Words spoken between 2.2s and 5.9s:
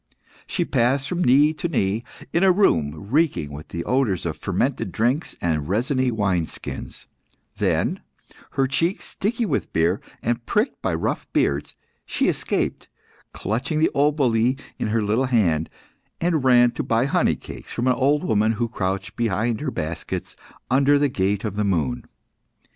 in a room reeking with the odours of fermented drinks and